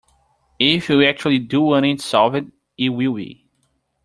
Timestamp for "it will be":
2.75-3.45